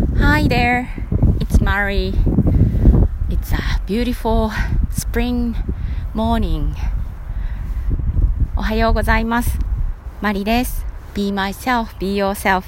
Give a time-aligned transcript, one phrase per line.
[0.00, 0.88] Hi there,
[1.40, 2.14] it's Mari.
[3.28, 4.50] It's a beautiful
[4.90, 5.54] spring
[6.14, 6.74] morning.
[8.56, 9.58] おはようございます。
[10.22, 10.86] マリです。
[11.14, 12.62] Be myself, be yourself.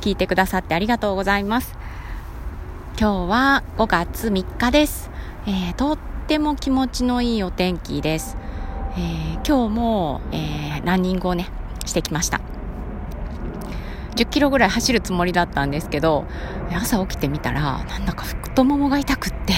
[0.00, 1.72] 聞いてくださってありがとうございます。
[2.98, 5.08] 今日は5月3日です。
[5.46, 8.36] えーとっても気持ちのいいお天気です。
[8.96, 11.48] えー今日も、えーランニングをね、
[11.86, 12.40] してきました。
[14.16, 16.26] 10キロぐらい走るつもりだったんですけど、
[16.74, 19.54] 朝起きてみたら、なんだか太ももが痛くって、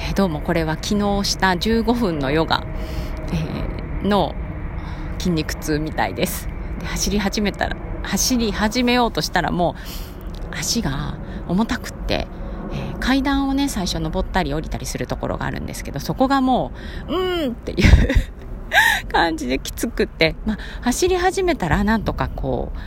[0.00, 2.64] えーどうもこれは昨日した15分のヨガ、
[3.32, 4.34] えーの
[5.18, 6.48] 筋肉痛みたいです。
[6.78, 9.74] で走り始めたら、走り始めようとしたらも
[10.52, 11.18] う足が
[11.48, 12.28] 重たくって、
[12.72, 16.72] えー階段をね、最初登ったり降りたりするところがあるんですけど、そこがも
[17.08, 17.78] う、うーんっていう
[19.10, 22.78] 感じできつくって、ま、走り始めたらなんとかこう、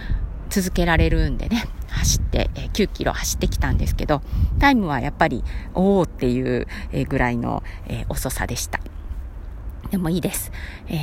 [0.52, 4.22] 続けられるんでね、走って、えー9キロ走ってきたんですけど、
[4.60, 5.44] タイムはやっぱり、
[5.74, 8.80] おーっていうえーぐらいの、えー遅さでした。
[9.90, 10.52] でもいいです。
[10.88, 10.98] えー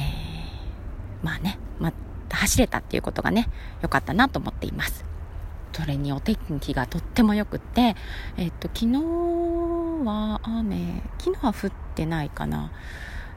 [1.23, 1.93] まあね、まあ、
[2.37, 3.49] 走れたっていうことがね、
[3.83, 5.05] 良かったなと思っています。
[5.73, 7.95] それにお天気がとっても良くって、
[8.37, 8.99] えっと、昨日
[10.05, 12.73] は雨、昨日は降ってないかな。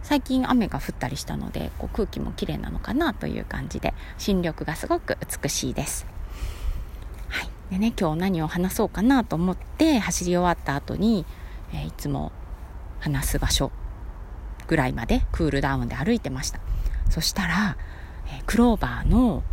[0.04, 6.06] 最近雨が降ったりしたのでこう空気も綺麗なのかなという感じで新緑がすごく美しいです。
[7.30, 11.26] はい、でね今日何を話そうかなと思って走り終わった後に、
[11.74, 12.32] えーいつも
[13.00, 13.72] 話す場所
[14.68, 16.60] ぐらいまでクールダウンで歩いてました。
[17.10, 17.78] そしたら、
[18.28, 19.44] えークローバーの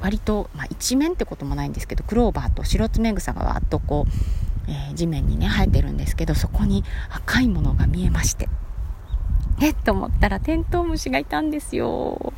[0.00, 8.48] 割と、まあ、一面ってこともないんですけどクローバーと白爪草がわっとこう、えー地面にね生えてるんですけどそこに赤いものが見えまして。
[9.60, 12.32] えっと思ったらテントウムシがいたんですよ。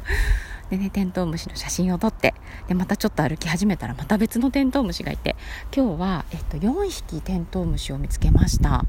[0.70, 2.34] でねテントウムシの写真を撮って
[2.68, 5.34] でまたちょっと歩き始めたらまた別のテントウムシがいて
[5.74, 8.84] 今日は、えっと、4匹テントウムシを見つけました。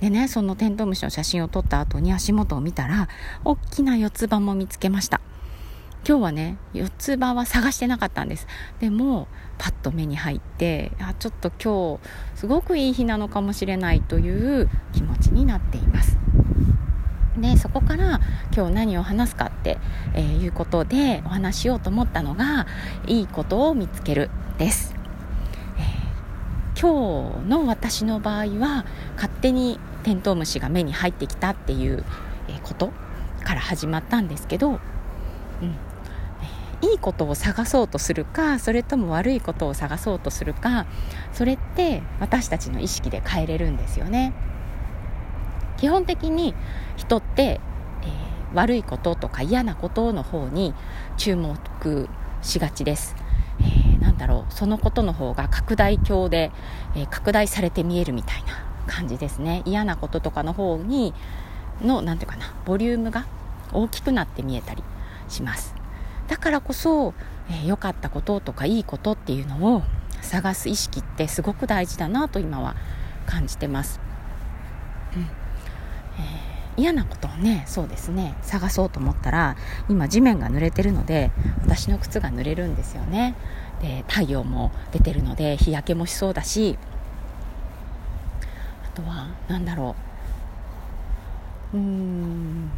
[0.00, 3.08] でねそのテントウムシの写真を撮った後に足元を見たら
[3.44, 5.20] 大きな四つ葉も見つけました。
[6.04, 8.48] 今日はね四つ葉は探してなかったんです。
[8.80, 9.28] でも
[9.58, 16.18] パッと目に入ってあちょっと今日すごくいい日なのかもしれないという気持ちになっています。
[17.38, 18.20] でそこから
[18.54, 19.78] 今日何を話すかって、
[20.14, 22.66] えーいうことでお話しようと思ったのが
[23.06, 24.94] いいことを見つけるです、
[25.78, 26.12] えー
[26.78, 28.84] 今日の私の場合は
[29.14, 32.04] 勝手にテントウムシが目に入ってきたっていう
[32.64, 32.90] こと
[33.44, 34.78] から始まったんですけど、うん。
[36.82, 40.86] いいことを探そうとするかそれとも悪いことを探そうとするか
[41.32, 44.32] それって私たちの意識で変えれるんですよね。
[45.82, 46.54] 基本的に
[46.96, 50.74] 人って、えー悪いこととか嫌なことの方に
[51.16, 52.08] 注目
[52.42, 53.16] しがちです、
[53.58, 56.52] えーなんだろうそのことの方が拡大鏡で、
[56.94, 59.62] えー拡大されて見えるみたいな感じですね。
[59.64, 61.14] 嫌なこととかの方に
[61.80, 63.26] のなんていうかなボリュームが
[63.72, 64.84] 大きくなって見えたり
[65.28, 65.74] します。
[66.28, 67.14] だからこそ良、
[67.50, 69.82] えーかったこととかいいことっていうのを
[70.20, 72.76] 探す意識ってすごく大事だなと今は
[73.26, 73.98] 感じてます。
[76.18, 79.56] え嫌なことをねそうですね探そうと思ったら
[79.88, 81.30] 今地面が濡れてるので
[81.62, 83.34] 私の靴が濡れるんですよね。
[83.82, 86.78] で太陽も出てるので日焼けもしそうだし
[88.84, 89.96] あとは何だろ
[91.74, 91.76] う。
[91.76, 92.70] うーん。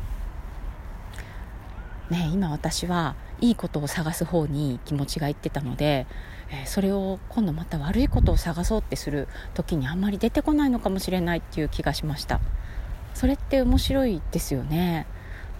[2.11, 6.07] ね今私はいいことを探す方に気持ちがいってたので、
[6.51, 12.41] えーそれを今度また悪いことを探そうってする時にあんまり出てこないのかもしれないっていう気がしました。
[13.15, 15.07] それって面白いですよね。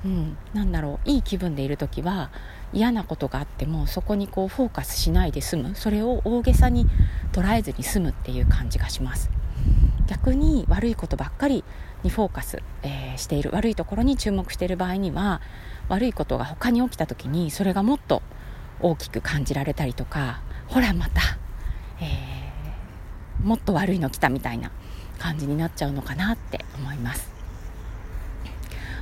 [0.05, 1.09] うん、なんだろう。
[1.09, 2.31] いい気分でいる時は
[2.73, 5.75] 嫌なことがあってもそこにこうフォーカスしないで済む。
[5.75, 6.87] それを大げさに
[7.33, 9.31] 捉えずに済むっていう感じがします。
[10.07, 11.65] 逆に悪いことばっかり
[12.03, 13.51] にフォーカス、えーしている。
[13.53, 15.41] 悪いところに注目している場合には
[15.89, 18.23] 悪いことが他に起きた時にそれがもっと
[18.81, 21.21] 大きく感じられたりとかほらまた、
[22.01, 22.45] えー
[23.43, 24.71] もっと悪いの来たみたいな
[25.19, 27.34] 感じになっちゃうのかなって思います。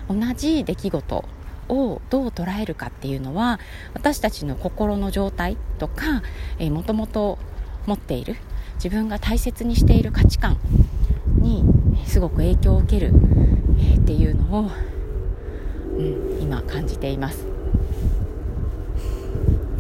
[0.09, 1.25] 同じ出来事
[1.69, 3.61] をどう捉えるかっていうのは
[3.95, 6.23] 私たちの心の状態とか、
[6.61, 7.39] もともと
[7.87, 8.37] 持っている
[8.77, 10.59] 自分が大切にしている価値観
[11.39, 11.65] に
[12.07, 13.13] すごく影響を受ける、
[13.79, 14.71] えーっていうのを、
[15.97, 17.47] うん、今感じています。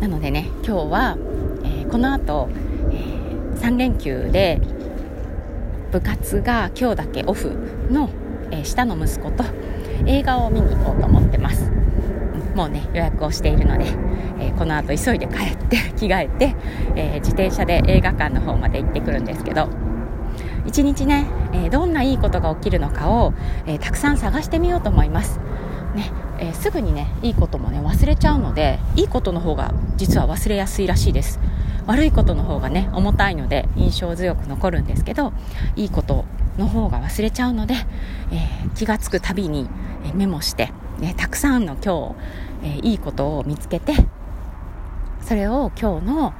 [0.01, 1.17] なのでね今日は、
[1.65, 2.49] えーこの後、
[2.91, 4.61] え3連休で
[5.91, 7.51] 部活が今日だけオフ
[7.91, 8.09] の、
[8.51, 9.45] え下の息子と
[10.07, 11.71] 映画を見に行こうと思ってます、
[12.55, 13.87] もうね予約をしているので、
[14.39, 16.57] えー、この後急いで帰って着替えて、
[16.97, 19.69] えー、自転車で映画館の方まで行ってくるんですけど
[20.67, 23.35] 一日ね、えどんないいことが起きるのかを、
[23.67, 25.41] えたくさん探してみようと思います。
[25.95, 31.39] ねえ、すぐにねいいこともね忘れちゃうのでいいことの方が実は忘れやすいらしいです
[31.87, 35.33] 悪いことの方がね重たいので印象強く残るんですけど
[35.77, 36.25] いいこと
[36.59, 37.75] の方が忘れちゃうので、
[38.31, 39.69] えー、気がつくたびに
[40.15, 42.15] メモして、ね、たくさんの今
[42.63, 43.95] 日、えー、いいことを見つけて
[45.23, 46.35] それを今日の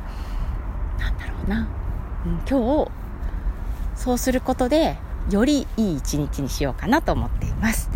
[0.99, 1.69] なんだろうな、
[2.27, 2.91] うん、今日
[3.95, 4.97] そうすることで
[5.31, 7.91] よりいい一日にしようかなと思っています、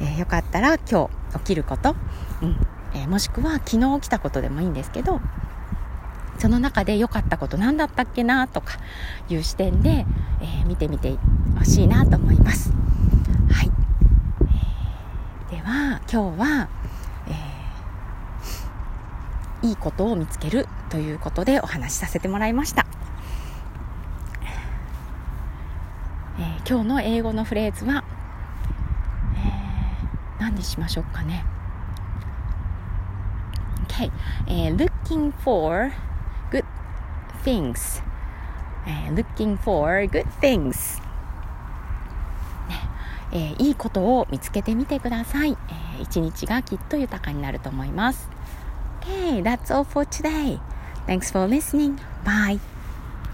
[0.00, 1.96] えー、よかったら今日起きること、
[2.42, 2.56] うん
[2.94, 5.20] えー、もしくは昨日起きたことでもいいんですけど
[6.38, 8.78] その中で良かったこと何だったっけなとか
[9.28, 10.06] いう視点で、
[10.40, 11.16] えー、見てみて
[11.58, 12.72] ほしいなと思います。
[13.50, 13.70] はい。
[15.50, 16.68] えー、では、今日は、
[17.26, 22.86] えー、いいことを見つけるということでお話しさせてもらいました。
[26.38, 28.04] えー、今日の英語のフレーズは、
[29.34, 31.44] えー、何にしましょうかね。
[33.88, 34.12] Okay.
[34.46, 35.90] えー、looking for
[36.52, 36.64] good
[37.42, 38.00] things、
[38.86, 41.02] uh, looking for good things
[43.36, 48.30] えー、いいことを見つけてみてください、えー、一日がきっと豊かになると思います
[49.02, 50.58] Okay, that's all for today.
[51.06, 52.00] Thanks for listening.
[52.24, 52.58] Bye.